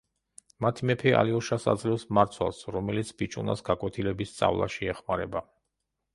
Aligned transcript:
მათი 0.65 0.87
მეფე 0.89 1.11
ალიოშას 1.17 1.67
აძლევს 1.73 2.05
მარცვალს, 2.19 2.63
რომელიც 2.77 3.13
ბიჭუნას 3.21 3.63
გაკვეთილების 3.69 4.35
სწავლაში 4.35 4.91
ეხმარება. 4.97 5.47